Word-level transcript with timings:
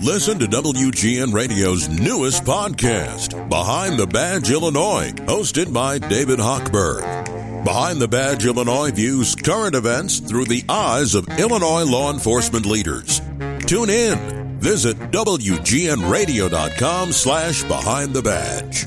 Listen 0.00 0.38
to 0.38 0.46
WGN 0.46 1.32
Radio's 1.32 1.88
newest 1.88 2.44
podcast, 2.44 3.48
Behind 3.48 3.98
the 3.98 4.06
Badge 4.06 4.50
Illinois, 4.50 5.12
hosted 5.26 5.72
by 5.72 5.98
David 5.98 6.38
Hochberg. 6.38 7.64
Behind 7.64 8.00
the 8.00 8.08
Badge 8.08 8.44
Illinois 8.44 8.90
views 8.90 9.36
current 9.36 9.76
events 9.76 10.18
through 10.18 10.46
the 10.46 10.64
eyes 10.68 11.14
of 11.14 11.28
Illinois 11.38 11.84
law 11.84 12.12
enforcement 12.12 12.66
leaders. 12.66 13.20
Tune 13.66 13.90
in. 13.90 14.58
Visit 14.58 14.96
WGNRadio.com 15.12 17.12
slash 17.12 17.62
Behind 17.64 18.12
the 18.12 18.22
Badge. 18.22 18.86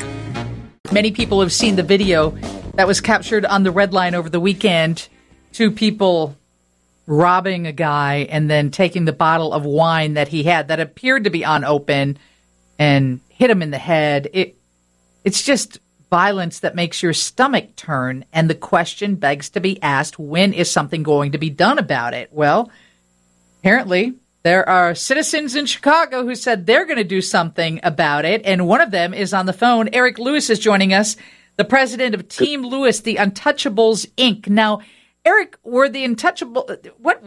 Many 0.92 1.12
people 1.12 1.42
have 1.42 1.54
seen 1.54 1.76
the 1.78 1.84
video 1.84 2.32
that 2.76 2.88
was 2.88 3.02
captured 3.02 3.46
on 3.46 3.64
the 3.64 3.72
red 3.72 3.94
line 3.94 4.16
over 4.16 4.30
the 4.30 4.40
weekend. 4.40 5.08
Two 5.54 5.72
people 5.72 6.36
robbing 7.08 7.68
a 7.68 7.72
guy 7.72 8.28
and 8.30 8.50
then 8.50 8.72
taking 8.72 9.06
the 9.06 9.14
bottle 9.14 9.54
of 9.54 9.66
wine 9.66 10.16
that 10.16 10.30
he 10.30 10.44
had 10.44 10.68
that 10.70 10.80
appeared 10.80 11.24
to 11.24 11.30
be 11.30 11.44
unopened 11.44 12.20
and 12.80 13.22
hit 13.30 13.50
him 13.50 13.62
in 13.62 13.72
the 13.72 13.78
head. 13.78 14.30
It 14.34 14.58
it's 15.24 15.44
just 15.44 15.80
violence 16.10 16.60
that 16.60 16.76
makes 16.76 17.02
your 17.02 17.14
stomach 17.14 17.76
turn 17.76 18.26
and 18.32 18.50
the 18.50 18.56
question 18.56 19.16
begs 19.16 19.50
to 19.50 19.60
be 19.60 19.82
asked 19.82 20.20
when 20.20 20.54
is 20.54 20.70
something 20.70 21.04
going 21.04 21.32
to 21.32 21.38
be 21.38 21.50
done 21.50 21.80
about 21.80 22.14
it? 22.14 22.30
Well, 22.32 22.72
apparently 23.60 24.14
there 24.44 24.68
are 24.70 24.94
citizens 24.94 25.56
in 25.56 25.66
Chicago 25.66 26.24
who 26.24 26.36
said 26.36 26.66
they're 26.66 26.86
going 26.86 26.98
to 26.98 27.04
do 27.04 27.22
something 27.22 27.80
about 27.84 28.26
it 28.26 28.42
and 28.46 28.68
one 28.68 28.82
of 28.82 28.92
them 28.92 29.14
is 29.14 29.34
on 29.34 29.46
the 29.46 29.54
phone. 29.54 29.90
Eric 29.94 30.20
Lewis 30.20 30.50
is 30.50 30.60
joining 30.60 30.94
us, 30.94 31.18
the 31.58 31.66
president 31.66 32.14
of 32.14 32.28
Team 32.28 32.62
Lewis, 32.62 33.00
the 33.00 33.16
Untouchables 33.16 34.08
Inc. 34.18 34.48
Now, 34.48 34.82
Eric, 35.26 35.58
were 35.64 35.90
the 35.90 36.06
Untouchable 36.06 36.70
what? 37.00 37.22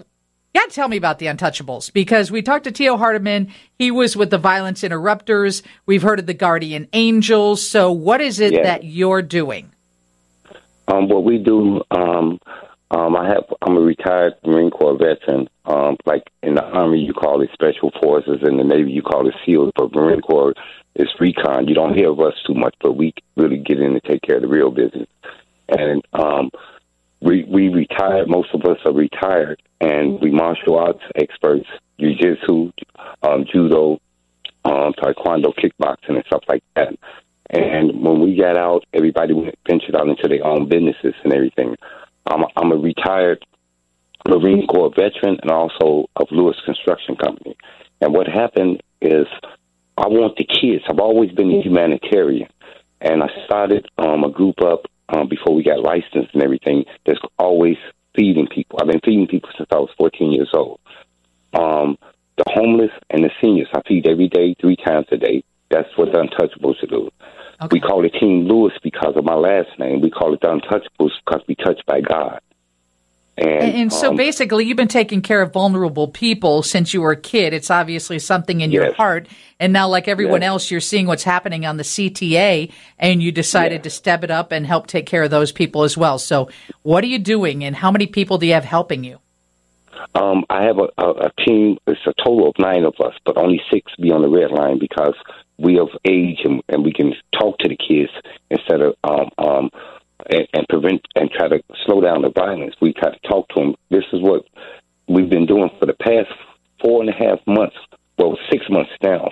Yeah, 0.55 0.63
tell 0.71 0.89
me 0.89 0.97
about 0.97 1.19
the 1.19 1.27
Untouchables 1.27 1.93
because 1.93 2.31
we 2.31 2.41
talked 2.41 2.65
to 2.65 2.73
Tio 2.73 2.97
Hardiman. 2.97 3.53
He 3.79 3.91
was 3.91 4.17
with 4.17 4.31
the 4.31 4.39
Violence 4.39 4.83
Interrupters. 4.83 5.63
We've 5.85 6.03
heard 6.03 6.21
of 6.21 6.27
the 6.27 6.35
Guardian 6.35 6.89
Angels. 6.95 7.65
So, 7.69 7.93
what 7.93 8.21
is 8.21 8.41
it 8.41 8.55
Yeah. 8.55 8.63
that 8.63 8.85
you're 8.85 9.21
doing? 9.21 9.73
Um, 10.87 11.09
what 11.09 11.25
we 11.25 11.39
do, 11.39 11.83
um, 11.91 12.41
um, 12.91 13.17
I 13.17 13.29
have. 13.29 13.45
I'm 13.61 13.77
a 13.77 13.81
retired 13.81 14.35
Marine 14.47 14.71
Corps 14.71 14.97
veteran. 14.97 15.49
Um, 15.67 15.97
like 16.07 16.31
in 16.43 16.55
the 16.55 16.65
Army, 16.65 17.01
you 17.01 17.13
call 17.13 17.43
it 17.43 17.51
Special 17.53 17.91
Forces. 18.01 18.41
In 18.43 18.57
the 18.57 18.65
Navy, 18.65 18.93
you 18.93 19.03
call 19.03 19.29
it 19.29 19.35
SEALs. 19.45 19.73
But 19.77 19.95
Marine 19.95 20.23
Corps 20.23 20.55
is 20.95 21.09
recon. 21.21 21.69
You 21.69 21.75
don't 21.75 21.95
hear 21.95 22.11
of 22.11 22.21
us 22.21 22.35
too 22.47 22.55
much, 22.55 22.75
but 22.81 22.93
we 22.93 23.13
really 23.37 23.59
get 23.59 23.81
in 23.81 23.93
and 23.93 24.03
take 24.05 24.23
care 24.23 24.37
of 24.37 24.43
the 24.43 24.49
real 24.49 24.71
business. 24.71 25.09
And 25.69 26.03
um, 26.15 26.51
we 27.21 27.45
we 27.45 27.69
retired. 27.69 28.29
Most 28.29 28.51
of 28.55 28.63
us 28.65 28.79
are 28.85 28.93
retired, 28.93 29.63
and 29.81 30.21
we 30.21 30.31
martial 30.31 30.79
arts 30.79 31.03
experts, 31.17 31.67
jujitsu, 31.99 32.73
um, 33.23 33.45
judo, 33.53 34.01
um, 34.65 34.93
taekwondo, 34.95 35.53
kickboxing, 35.55 36.17
and 36.17 36.25
stuff 36.27 36.45
like 36.49 36.63
that. 36.77 36.95
And 37.51 38.03
when 38.03 38.21
we 38.21 38.37
got 38.37 38.57
out, 38.57 38.85
everybody 38.93 39.35
ventured 39.67 39.97
out 39.97 40.09
into 40.09 40.29
their 40.29 40.47
own 40.47 40.69
businesses 40.69 41.15
and 41.25 41.33
everything. 41.33 41.77
I'm 42.27 42.43
a, 42.43 42.47
I'm 42.57 42.73
a 42.73 42.77
retired 42.77 43.45
Marine 44.29 44.67
Corps 44.67 44.91
veteran 44.91 45.39
and 45.41 45.51
also 45.51 46.11
of 46.17 46.29
Lewis 46.31 46.57
Construction 46.67 47.17
Company. 47.17 47.57
And 48.01 48.13
what 48.13 48.29
happened 48.29 48.83
is, 49.01 49.27
I 49.97 50.07
want 50.09 50.37
the 50.37 50.45
kids. 50.45 50.85
I've 50.89 51.01
always 51.01 51.33
been 51.33 51.51
a 51.51 51.63
humanitarian, 51.63 52.49
and 53.01 53.23
I 53.23 53.29
started 53.47 53.89
um, 53.97 54.25
a 54.25 54.31
group 54.31 54.61
up 54.61 54.87
um, 55.09 55.29
before 55.29 55.55
we 55.55 55.63
got 55.63 55.81
licensed 55.81 56.35
and 56.35 56.43
everything. 56.43 56.85
That's 57.07 57.19
always 57.39 57.77
feeding 58.17 58.47
people. 58.47 58.79
I've 58.81 58.89
been 58.89 59.01
feeding 59.05 59.27
people 59.27 59.51
since 59.57 59.69
I 59.73 59.77
was 59.77 59.91
14 59.99 60.33
years 60.33 60.51
old. 60.55 60.81
Um, 61.55 61.99
the 62.37 62.45
homeless 62.49 62.93
and 63.11 63.25
the 63.25 63.31
seniors, 63.41 63.69
I 63.75 63.81
feed 63.87 64.07
every 64.07 64.29
day, 64.29 64.55
three 64.61 64.77
times 64.77 65.07
a 65.11 65.17
day. 65.17 65.43
That's 65.71 65.89
what 65.97 66.13
the 66.13 66.19
Untouchables 66.19 66.89
do. 66.89 67.11
We 67.73 67.81
call 67.81 68.05
it 68.05 68.15
Team 68.21 68.47
Lewis 68.47 68.73
because 68.83 69.15
of 69.17 69.25
my 69.25 69.35
last 69.35 69.69
name. 69.79 70.01
We 70.01 70.11
call 70.11 70.33
it 70.33 70.41
the 70.41 70.49
Untouchables 70.49 71.11
because 71.25 71.43
we 71.49 71.57
touched 71.57 71.85
by 71.87 72.01
God. 72.01 72.41
And, 73.39 73.75
And, 73.75 73.93
so 73.93 74.11
um, 74.11 74.17
basically, 74.17 74.65
you've 74.65 74.77
been 74.77 74.89
taking 74.89 75.23
care 75.23 75.41
of 75.43 75.53
vulnerable 75.53 76.09
people 76.09 76.63
since 76.63 76.93
you 76.93 77.01
were 77.01 77.13
a 77.13 77.17
kid. 77.17 77.53
It's 77.53 77.71
obviously 77.71 78.19
something 78.19 78.61
in 78.61 78.71
your 78.73 78.93
heart. 78.95 79.29
And 79.61 79.73
now, 79.73 79.89
like 79.89 80.09
everyone 80.09 80.43
Yes. 80.43 80.49
else, 80.49 80.71
you're 80.71 80.81
seeing 80.81 81.07
what's 81.07 81.25
happening 81.25 81.67
on 81.67 81.77
the 81.77 81.85
CTA, 81.85 82.73
and 82.99 83.23
you 83.23 83.33
decided 83.33 83.83
to 83.85 83.91
step 83.91 84.25
it 84.25 84.31
up 84.31 84.53
and 84.53 84.67
help 84.67 84.87
take 84.87 85.07
care 85.07 85.23
of 85.23 85.31
those 85.31 85.53
people 85.53 85.83
as 85.85 85.97
well. 85.97 86.19
So, 86.19 86.49
what 86.83 87.05
are 87.05 87.09
you 87.09 87.19
doing, 87.19 87.65
and 87.65 87.77
how 87.77 87.91
many 87.91 88.07
people 88.07 88.39
do 88.39 88.47
you 88.47 88.55
have 88.55 88.65
helping 88.65 89.05
you? 89.05 89.19
Um, 90.15 90.45
I 90.49 90.65
have 90.65 90.79
a, 90.79 90.89
a, 90.99 91.11
a 91.27 91.31
team. 91.45 91.79
It's 91.87 92.01
a 92.07 92.15
total 92.23 92.49
of 92.49 92.55
nine 92.59 92.85
of 92.85 92.95
us, 93.01 93.15
but 93.25 93.37
only 93.37 93.61
six 93.73 93.93
be 93.97 94.11
on 94.11 94.23
the 94.23 94.29
red 94.29 94.51
line 94.51 94.79
because 94.79 95.15
we 95.59 95.79
of 95.79 95.89
age 96.05 96.39
and, 96.45 96.63
and 96.69 96.85
we 96.85 96.93
can 96.93 97.15
talk 97.39 97.59
to 97.59 97.69
the 97.69 97.77
kids 97.77 98.13
instead 98.51 98.81
of 98.81 98.95
um, 99.05 99.31
um, 99.39 99.71
and, 100.29 100.47
and 100.53 100.67
prevent 100.69 101.03
and 101.15 101.31
try 101.31 101.49
to 101.49 101.63
slow 101.87 102.01
down 102.01 102.23
the 102.23 102.31
violence. 102.31 102.75
We 102.81 102.93
try 102.93 103.11
to 103.11 103.29
talk 103.29 103.49
to 103.51 103.61
them. 103.61 103.75
This 103.91 104.05
is 104.13 104.21
what 104.21 104.45
we've 105.09 105.31
been 105.31 105.47
doing 105.47 105.71
for 105.79 105.87
the 105.87 105.95
past 105.95 106.29
four 106.83 107.01
and 107.01 107.11
a 107.11 107.13
half 107.13 107.39
months. 107.47 107.77
Well, 108.19 108.39
six 108.51 108.65
months 108.69 108.91
now. 109.03 109.31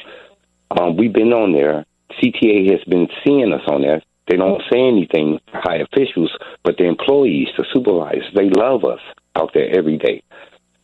Um, 0.70 0.96
we've 0.96 1.12
been 1.12 1.32
on 1.32 1.52
there. 1.52 1.84
CTA 2.22 2.70
has 2.70 2.84
been 2.84 3.08
seeing 3.24 3.52
us 3.52 3.62
on 3.66 3.82
there. 3.82 4.02
They 4.28 4.36
don't 4.36 4.62
say 4.72 4.80
anything 4.80 5.38
to 5.52 5.60
high 5.60 5.78
officials, 5.78 6.30
but 6.64 6.76
the 6.78 6.84
employees, 6.84 7.48
the 7.56 7.64
supervisors, 7.72 8.24
they 8.34 8.50
love 8.50 8.84
us 8.84 9.00
out 9.36 9.50
there 9.54 9.76
every 9.76 9.98
day. 9.98 10.22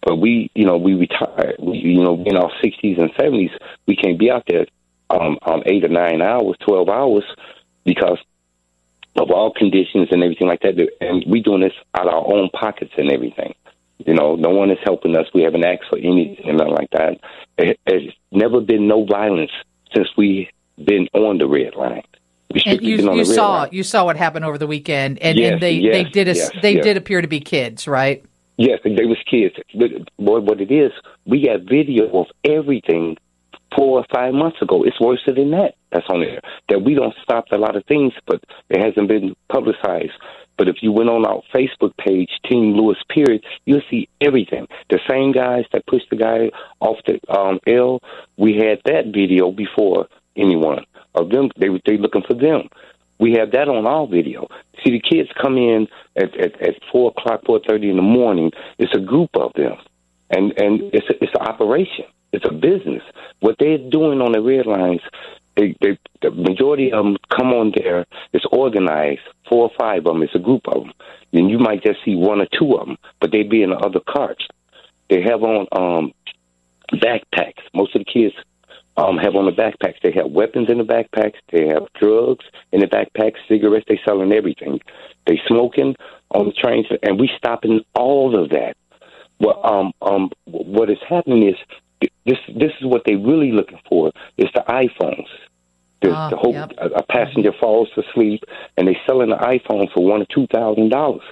But 0.02 0.16
we, 0.16 0.50
you 0.54 0.64
know, 0.64 0.76
we 0.76 0.94
retired. 0.94 1.56
We, 1.58 1.78
you 1.78 2.02
know, 2.02 2.22
in 2.24 2.36
our 2.36 2.50
sixties 2.62 2.98
and 2.98 3.10
seventies, 3.18 3.50
we 3.86 3.96
can't 3.96 4.18
be 4.18 4.30
out 4.30 4.44
there 4.48 4.66
um, 5.10 5.38
um, 5.42 5.62
eight 5.66 5.84
or 5.84 5.88
nine 5.88 6.22
hours, 6.22 6.56
twelve 6.66 6.88
hours, 6.88 7.24
because 7.84 8.18
of 9.16 9.30
all 9.30 9.52
conditions 9.52 10.08
and 10.10 10.22
everything 10.22 10.48
like 10.48 10.60
that. 10.60 10.74
And 11.00 11.24
we 11.26 11.40
doing 11.40 11.60
this 11.60 11.72
out 11.94 12.06
of 12.06 12.14
our 12.14 12.34
own 12.34 12.48
pockets 12.50 12.92
and 12.96 13.10
everything. 13.10 13.54
You 13.98 14.14
know, 14.14 14.34
no 14.34 14.50
one 14.50 14.70
is 14.70 14.78
helping 14.84 15.16
us. 15.16 15.26
We 15.32 15.42
haven't 15.42 15.64
asked 15.64 15.84
for 15.88 15.98
anything 15.98 16.48
and 16.48 16.58
nothing 16.58 16.74
like 16.74 16.90
that. 16.90 17.20
It's 17.58 18.16
never 18.32 18.60
been 18.60 18.88
no 18.88 19.04
violence 19.04 19.52
since 19.94 20.08
we 20.16 20.50
been 20.82 21.08
on 21.12 21.38
the 21.38 21.46
red 21.46 21.74
line. 21.74 22.02
And 22.66 22.82
you, 22.82 23.14
you 23.14 23.24
saw 23.24 23.60
line. 23.60 23.68
you 23.72 23.82
saw 23.82 24.04
what 24.04 24.16
happened 24.16 24.44
over 24.44 24.58
the 24.58 24.66
weekend, 24.66 25.18
and, 25.20 25.38
Yes, 25.38 25.52
and 25.52 25.62
they, 25.62 25.80
they 25.80 26.04
did 26.04 26.28
a, 26.28 26.34
yes, 26.34 26.50
they 26.60 26.74
yes. 26.74 26.84
did 26.84 26.96
appear 26.98 27.22
to 27.22 27.28
be 27.28 27.40
kids, 27.40 27.88
right? 27.88 28.22
Yes, 28.58 28.80
they 28.84 28.90
was 29.06 29.16
kids. 29.30 29.54
But 29.74 29.90
boy, 30.18 30.40
what 30.40 30.60
it 30.60 30.70
is, 30.70 30.92
we 31.24 31.46
got 31.46 31.62
video 31.62 32.10
of 32.12 32.26
everything 32.44 33.16
four 33.76 34.00
or 34.00 34.06
five 34.14 34.34
months 34.34 34.60
ago. 34.62 34.82
It's 34.84 35.00
worse 35.00 35.20
than 35.26 35.50
that. 35.52 35.74
That's 35.90 36.06
on 36.08 36.20
there. 36.20 36.40
That 36.68 36.82
we 36.82 36.94
don't 36.94 37.14
stop 37.22 37.46
a 37.52 37.56
lot 37.56 37.76
of 37.76 37.84
things, 37.86 38.12
but 38.26 38.42
it 38.68 38.82
hasn't 38.82 39.08
been 39.08 39.34
publicized. 39.50 40.12
But 40.58 40.68
if 40.68 40.76
you 40.82 40.92
went 40.92 41.08
on 41.08 41.24
our 41.26 41.42
Facebook 41.54 41.96
page, 41.96 42.30
Team 42.48 42.74
Lewis 42.74 42.98
Period, 43.08 43.42
you'll 43.64 43.82
see 43.90 44.08
everything. 44.20 44.66
The 44.90 45.00
same 45.10 45.32
guys 45.32 45.64
that 45.72 45.86
pushed 45.86 46.10
the 46.10 46.16
guy 46.16 46.50
off 46.80 46.98
the 47.06 47.18
um, 47.32 47.58
L, 47.66 48.00
we 48.36 48.56
had 48.56 48.80
that 48.84 49.12
video 49.12 49.50
before 49.50 50.08
anyone 50.36 50.84
of 51.14 51.30
them. 51.30 51.50
They 51.58 51.68
were 51.68 51.80
they 51.86 51.96
looking 51.96 52.22
for 52.26 52.34
them. 52.34 52.68
We 53.18 53.32
have 53.38 53.52
that 53.52 53.68
on 53.68 53.86
our 53.86 54.06
video. 54.06 54.48
See, 54.84 54.90
the 54.90 55.00
kids 55.00 55.28
come 55.40 55.56
in 55.56 55.88
at 56.16 56.38
at, 56.38 56.60
at 56.60 56.74
four 56.90 57.10
o'clock, 57.16 57.42
four 57.46 57.60
thirty 57.66 57.88
in 57.88 57.96
the 57.96 58.02
morning. 58.02 58.50
It's 58.78 58.94
a 58.96 59.00
group 59.00 59.30
of 59.34 59.52
them, 59.54 59.76
and 60.30 60.52
and 60.58 60.80
it's 60.92 61.08
a, 61.08 61.14
it's 61.22 61.32
an 61.38 61.46
operation. 61.46 62.06
It's 62.32 62.44
a 62.46 62.52
business. 62.52 63.02
What 63.40 63.56
they're 63.58 63.78
doing 63.78 64.20
on 64.20 64.32
the 64.32 64.40
red 64.42 64.66
lines, 64.66 65.00
they, 65.56 65.76
they 65.80 65.98
the 66.22 66.30
majority 66.30 66.92
of 66.92 67.04
them 67.04 67.16
come 67.36 67.52
on 67.52 67.72
there. 67.76 68.06
It's 68.32 68.46
organized. 68.52 69.20
Four 69.48 69.64
or 69.64 69.70
five 69.78 70.06
of 70.06 70.14
them. 70.14 70.22
It's 70.22 70.34
a 70.34 70.38
group 70.38 70.66
of 70.68 70.84
them. 70.84 70.92
And 71.32 71.50
you 71.50 71.58
might 71.58 71.82
just 71.82 71.98
see 72.04 72.14
one 72.14 72.40
or 72.40 72.46
two 72.58 72.74
of 72.74 72.86
them, 72.86 72.96
but 73.20 73.32
they 73.32 73.42
be 73.42 73.62
in 73.62 73.70
the 73.70 73.76
other 73.76 74.00
carts. 74.00 74.46
They 75.10 75.20
have 75.22 75.42
on 75.42 75.66
um 75.72 76.12
backpacks. 76.92 77.62
Most 77.74 77.94
of 77.94 78.04
the 78.04 78.12
kids 78.12 78.34
um, 78.96 79.16
have 79.18 79.34
on 79.34 79.46
the 79.46 79.52
backpacks. 79.52 80.00
They 80.02 80.12
have 80.12 80.30
weapons 80.30 80.68
in 80.70 80.78
the 80.78 80.84
backpacks. 80.84 81.36
They 81.50 81.66
have 81.68 81.86
drugs 81.98 82.44
in 82.72 82.80
the 82.80 82.86
backpacks, 82.86 83.36
cigarettes. 83.48 83.86
They 83.88 84.00
selling 84.04 84.32
everything. 84.32 84.80
They 85.26 85.40
smoking 85.46 85.96
on 86.30 86.46
the 86.46 86.52
trains, 86.52 86.86
and 87.02 87.18
we 87.18 87.30
stopping 87.36 87.80
all 87.94 88.38
of 88.38 88.50
that. 88.50 88.76
Well, 89.38 89.60
um, 89.64 89.92
um, 90.02 90.30
what 90.44 90.90
is 90.90 90.98
happening 91.08 91.48
is 91.48 91.56
this. 92.24 92.38
This 92.48 92.72
is 92.80 92.86
what 92.86 93.02
they're 93.04 93.18
really 93.18 93.52
looking 93.52 93.80
for 93.88 94.12
is 94.36 94.48
the 94.54 94.64
iPhones. 94.68 95.26
The, 96.02 96.10
Ah, 96.10 96.30
the 96.30 96.36
whole 96.36 96.52
yep. 96.52 96.72
a, 96.78 96.86
a 96.86 97.02
passenger 97.04 97.52
falls 97.60 97.88
asleep, 97.96 98.42
and 98.76 98.88
they're 98.88 98.96
selling 99.06 99.30
the 99.30 99.36
iPhone 99.36 99.92
for 99.92 100.04
one 100.04 100.22
or 100.22 100.26
two 100.26 100.46
thousand 100.48 100.88
dollars. 100.90 101.22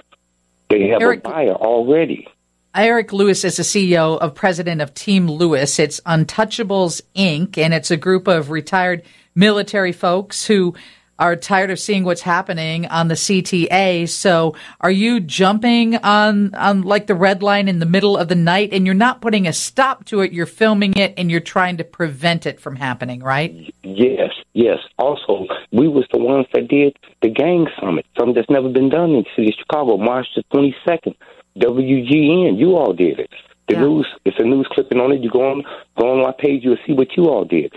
They 0.69 0.87
have 0.89 1.01
Eric- 1.01 1.19
a 1.25 1.29
buyer 1.29 1.53
already. 1.53 2.27
Eric 2.73 3.11
Lewis 3.11 3.43
is 3.43 3.57
the 3.57 3.63
CEO 3.63 4.17
of 4.17 4.33
president 4.33 4.79
of 4.81 4.93
Team 4.93 5.27
Lewis. 5.29 5.77
It's 5.77 5.99
Untouchables 6.01 7.01
Inc., 7.15 7.57
and 7.57 7.73
it's 7.73 7.91
a 7.91 7.97
group 7.97 8.29
of 8.29 8.49
retired 8.49 9.03
military 9.35 9.91
folks 9.91 10.45
who 10.45 10.73
are 11.21 11.35
tired 11.35 11.69
of 11.69 11.79
seeing 11.79 12.03
what's 12.03 12.21
happening 12.23 12.87
on 12.87 13.07
the 13.07 13.13
CTA. 13.13 14.09
So 14.09 14.55
are 14.81 14.89
you 14.89 15.19
jumping 15.19 15.95
on, 15.97 16.55
on 16.55 16.81
like 16.81 17.05
the 17.05 17.13
red 17.13 17.43
line 17.43 17.67
in 17.67 17.77
the 17.77 17.85
middle 17.85 18.17
of 18.17 18.27
the 18.27 18.35
night 18.35 18.69
and 18.73 18.87
you're 18.87 18.95
not 18.95 19.21
putting 19.21 19.45
a 19.45 19.53
stop 19.53 20.03
to 20.05 20.21
it? 20.21 20.33
You're 20.33 20.47
filming 20.47 20.93
it 20.97 21.13
and 21.17 21.29
you're 21.29 21.39
trying 21.39 21.77
to 21.77 21.83
prevent 21.83 22.47
it 22.47 22.59
from 22.59 22.75
happening, 22.75 23.21
right? 23.21 23.71
Yes, 23.83 24.31
yes. 24.53 24.79
Also, 24.97 25.45
we 25.71 25.87
was 25.87 26.05
the 26.11 26.17
ones 26.17 26.47
that 26.53 26.67
did 26.67 26.97
the 27.21 27.29
gang 27.29 27.67
summit, 27.79 28.07
something 28.17 28.33
that's 28.33 28.49
never 28.49 28.69
been 28.69 28.89
done 28.89 29.11
in 29.11 29.17
the 29.17 29.29
city 29.35 29.49
of 29.49 29.55
Chicago, 29.59 29.97
March 29.97 30.25
the 30.35 30.43
22nd. 30.51 31.13
WGN, 31.59 32.57
you 32.57 32.75
all 32.77 32.93
did 32.93 33.19
it. 33.19 33.29
The 33.67 33.75
Yeah. 33.75 33.81
news, 33.81 34.07
it's 34.25 34.39
a 34.39 34.43
news 34.43 34.67
clipping 34.71 34.99
on 34.99 35.11
it. 35.11 35.21
You 35.21 35.29
go 35.29 35.51
on, 35.51 35.63
go 35.99 36.09
on 36.13 36.23
my 36.23 36.31
page, 36.31 36.63
you'll 36.63 36.77
see 36.87 36.93
what 36.93 37.15
you 37.15 37.29
all 37.29 37.45
did. 37.45 37.71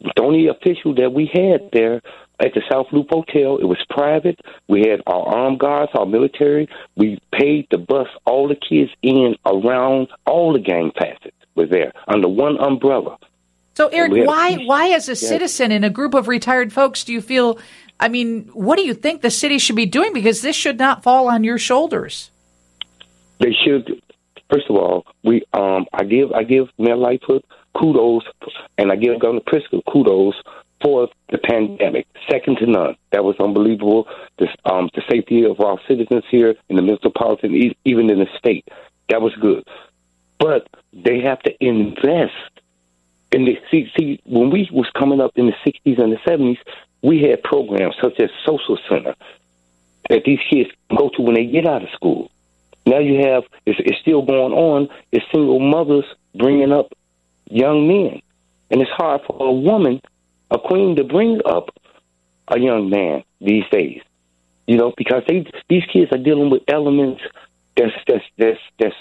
The 0.00 0.22
only 0.22 0.48
official 0.48 0.94
that 0.94 1.12
we 1.12 1.26
had 1.32 1.70
there 1.72 2.00
at 2.40 2.54
the 2.54 2.62
South 2.70 2.86
Loop 2.92 3.08
Hotel, 3.10 3.58
it 3.58 3.64
was 3.64 3.78
private. 3.90 4.38
We 4.68 4.80
had 4.80 5.02
our 5.06 5.26
armed 5.26 5.58
guards, 5.58 5.90
our 5.94 6.06
military. 6.06 6.68
We 6.96 7.18
paid 7.32 7.68
to 7.70 7.78
bus 7.78 8.08
all 8.24 8.48
the 8.48 8.54
kids 8.54 8.90
in 9.02 9.34
around 9.44 10.08
all 10.26 10.52
the 10.52 10.60
gang 10.60 10.92
facets 10.96 11.36
were 11.54 11.66
there 11.66 11.92
under 12.06 12.28
one 12.28 12.58
umbrella. 12.58 13.18
So, 13.74 13.88
Eric, 13.88 14.26
why, 14.26 14.56
why, 14.64 14.88
as 14.90 15.08
a 15.08 15.14
citizen 15.14 15.70
in 15.70 15.84
a 15.84 15.90
group 15.90 16.14
of 16.14 16.26
retired 16.26 16.72
folks, 16.72 17.04
do 17.04 17.12
you 17.12 17.20
feel? 17.20 17.60
I 18.00 18.08
mean, 18.08 18.50
what 18.52 18.76
do 18.76 18.82
you 18.82 18.94
think 18.94 19.22
the 19.22 19.30
city 19.30 19.58
should 19.58 19.76
be 19.76 19.86
doing? 19.86 20.12
Because 20.12 20.42
this 20.42 20.56
should 20.56 20.78
not 20.78 21.04
fall 21.04 21.28
on 21.28 21.44
your 21.44 21.58
shoulders. 21.58 22.32
They 23.38 23.52
should. 23.64 24.02
First 24.50 24.66
of 24.68 24.76
all, 24.76 25.06
we 25.22 25.44
um, 25.52 25.86
I 25.92 26.04
give 26.04 26.32
I 26.32 26.42
give 26.42 26.68
Mayor 26.76 26.96
Lightfoot 26.96 27.44
kudos, 27.76 28.24
and 28.78 28.90
I 28.90 28.96
give 28.96 29.20
Governor 29.20 29.42
Pritzker 29.42 29.80
kudos 29.88 30.34
for 30.80 31.08
the 31.30 31.38
pandemic, 31.38 32.06
second 32.30 32.58
to 32.58 32.66
none. 32.66 32.96
That 33.10 33.24
was 33.24 33.36
unbelievable. 33.40 34.08
This, 34.38 34.50
um, 34.64 34.90
the 34.94 35.02
safety 35.10 35.44
of 35.44 35.60
our 35.60 35.78
citizens 35.88 36.24
here 36.30 36.54
in 36.68 36.76
the 36.76 36.82
metropolitan, 36.82 37.74
even 37.84 38.10
in 38.10 38.18
the 38.18 38.28
state, 38.38 38.68
that 39.08 39.20
was 39.20 39.34
good. 39.36 39.66
But 40.38 40.68
they 40.92 41.20
have 41.20 41.40
to 41.42 41.64
invest 41.64 42.32
in 43.32 43.44
the 43.44 43.58
see, 43.70 43.90
see 43.98 44.20
when 44.24 44.50
we 44.50 44.68
was 44.72 44.88
coming 44.96 45.20
up 45.20 45.32
in 45.36 45.46
the 45.46 45.54
'60s 45.66 46.00
and 46.00 46.12
the 46.12 46.16
'70s, 46.26 46.58
we 47.02 47.22
had 47.22 47.42
programs 47.42 47.94
such 48.00 48.18
as 48.20 48.30
Social 48.46 48.78
Center 48.88 49.14
that 50.08 50.24
these 50.24 50.40
kids 50.48 50.70
go 50.96 51.10
to 51.10 51.22
when 51.22 51.34
they 51.34 51.44
get 51.44 51.66
out 51.66 51.82
of 51.82 51.90
school. 51.90 52.30
Now 52.86 52.98
you 52.98 53.26
have 53.26 53.44
it's, 53.66 53.78
it's 53.80 54.00
still 54.00 54.22
going 54.22 54.52
on. 54.52 54.88
It's 55.12 55.24
single 55.32 55.60
mothers 55.60 56.04
bringing 56.34 56.72
up 56.72 56.92
young 57.50 57.86
men, 57.86 58.22
and 58.70 58.80
it's 58.80 58.90
hard 58.90 59.20
for 59.26 59.36
a 59.46 59.52
woman, 59.52 60.00
a 60.50 60.58
queen, 60.58 60.96
to 60.96 61.04
bring 61.04 61.40
up 61.44 61.68
a 62.48 62.58
young 62.58 62.90
man 62.90 63.22
these 63.40 63.64
days. 63.70 64.00
You 64.66 64.76
know, 64.76 64.92
because 64.96 65.22
they 65.26 65.46
these 65.70 65.84
kids 65.92 66.12
are 66.12 66.18
dealing 66.18 66.50
with 66.50 66.62
elements 66.68 67.22
that's 67.76 67.92
that's 68.06 68.24
that's 68.36 68.60
that's 68.78 68.94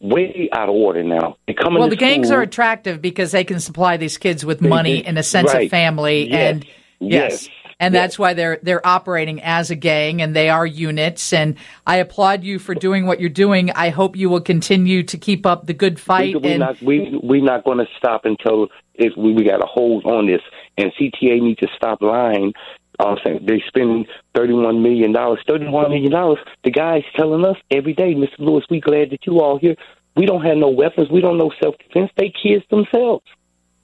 way 0.00 0.48
out 0.52 0.68
of 0.68 0.74
order 0.76 1.02
now. 1.02 1.36
Well, 1.70 1.88
the 1.88 1.96
gangs 1.96 2.28
school, 2.28 2.38
are 2.38 2.42
attractive 2.42 3.02
because 3.02 3.32
they 3.32 3.44
can 3.44 3.58
supply 3.60 3.96
these 3.96 4.16
kids 4.16 4.44
with 4.44 4.60
money 4.60 5.04
and 5.04 5.18
a 5.18 5.22
sense 5.22 5.52
of 5.52 5.68
family, 5.70 6.30
Yes. 6.30 6.52
and 6.54 6.64
yes, 6.64 6.70
Yes. 7.00 7.48
and 7.80 7.94
Yes. 7.94 8.02
that's 8.02 8.18
why 8.18 8.34
they're 8.34 8.60
they're 8.62 8.86
operating 8.86 9.42
as 9.42 9.72
a 9.72 9.74
gang 9.74 10.22
and 10.22 10.36
they 10.36 10.50
are 10.50 10.64
units. 10.66 11.32
And 11.32 11.56
I 11.84 11.96
applaud 11.96 12.44
you 12.44 12.60
for 12.60 12.76
doing 12.76 13.06
what 13.06 13.18
you're 13.20 13.28
doing. 13.28 13.72
I 13.72 13.88
hope 13.88 14.16
you 14.16 14.30
will 14.30 14.40
continue 14.40 15.02
to 15.02 15.18
keep 15.18 15.46
up 15.46 15.66
the 15.66 15.74
good 15.74 15.98
fight. 15.98 16.34
We, 16.36 16.40
we're 16.40 16.50
and 16.50 16.60
not 16.60 16.80
we 16.82 17.18
we're 17.20 17.42
not 17.42 17.64
going 17.64 17.78
to 17.78 17.86
stop 17.96 18.24
until 18.24 18.68
it, 18.94 19.16
we, 19.16 19.32
we 19.32 19.44
got 19.44 19.62
a 19.62 19.66
hold 19.66 20.04
on 20.06 20.26
this, 20.26 20.42
and 20.78 20.92
CTA 20.94 21.42
needs 21.42 21.60
to 21.60 21.68
stop 21.76 22.00
lying. 22.00 22.54
Um, 23.00 23.16
saying 23.24 23.44
they're 23.46 23.60
spending 23.68 24.06
thirty 24.34 24.52
one 24.52 24.82
million 24.82 25.12
dollars. 25.12 25.38
Thirty 25.46 25.68
one 25.68 25.90
million 25.90 26.10
dollars. 26.10 26.38
The 26.64 26.72
guy's 26.72 27.04
telling 27.14 27.44
us 27.44 27.56
every 27.70 27.92
day, 27.92 28.14
Mr. 28.14 28.38
Lewis. 28.40 28.64
We 28.68 28.80
glad 28.80 29.10
that 29.10 29.24
you 29.24 29.40
all 29.40 29.58
here. 29.58 29.76
We 30.16 30.26
don't 30.26 30.44
have 30.44 30.56
no 30.56 30.68
weapons. 30.68 31.08
We 31.08 31.20
don't 31.20 31.38
know 31.38 31.52
self 31.62 31.76
defense. 31.78 32.10
They 32.16 32.32
kids 32.42 32.64
themselves. 32.70 33.24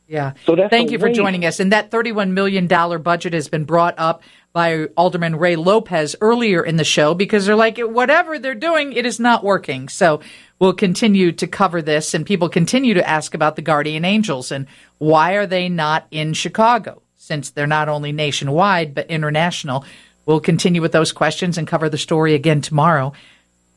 Yeah. 0.09 0.33
So 0.45 0.57
that's 0.57 0.71
Thank 0.71 0.91
you 0.91 0.99
for 0.99 1.11
joining 1.11 1.45
us. 1.45 1.61
And 1.61 1.73
that 1.73 1.91
$31 1.91 2.33
million 2.33 2.67
budget 2.67 3.33
has 3.33 3.49
been 3.49 3.65
brought 3.65 3.95
up 3.99 4.23
by 4.55 4.87
Alderman 4.97 5.35
Ray 5.35 5.57
Lopez 5.57 6.15
earlier 6.21 6.65
in 6.65 6.77
the 6.77 6.85
show 6.85 7.13
because 7.13 7.45
they're 7.45 7.57
like, 7.57 7.77
whatever 7.79 8.39
they're 8.39 8.55
doing, 8.55 8.93
it 8.93 9.05
is 9.05 9.19
not 9.19 9.43
working. 9.43 9.89
So 9.89 10.21
we'll 10.61 10.75
continue 10.75 11.33
to 11.33 11.49
cover 11.49 11.83
this 11.83 12.15
and 12.15 12.25
people 12.25 12.49
continue 12.49 12.95
to 12.95 13.07
ask 13.07 13.35
about 13.35 13.57
the 13.57 13.63
Guardian 13.63 14.05
Angels 14.05 14.53
and 14.53 14.67
why 14.99 15.33
are 15.33 15.47
they 15.47 15.69
not 15.69 16.07
in 16.13 16.35
Chicago 16.35 17.03
since 17.17 17.51
they're 17.51 17.67
not 17.67 17.89
only 17.89 18.13
nationwide 18.13 18.95
but 18.95 19.11
international. 19.11 19.85
We'll 20.25 20.39
continue 20.39 20.81
with 20.81 20.93
those 20.93 21.11
questions 21.11 21.59
and 21.59 21.67
cover 21.67 21.89
the 21.89 21.99
story 21.99 22.35
again 22.35 22.61
tomorrow. 22.61 23.13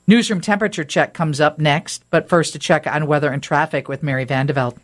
Newsroom 0.06 0.42
temperature 0.42 0.84
check 0.84 1.16
comes 1.16 1.42
up 1.42 1.58
next, 1.58 2.04
but 2.12 2.30
first 2.30 2.54
a 2.54 2.60
check 2.60 2.86
on 2.86 3.08
weather 3.08 3.32
and 3.32 3.42
traffic 3.42 3.90
with 3.90 4.04
Mary 4.04 4.26
Van 4.26 4.46
de 4.46 4.54
Velde. 4.54 4.80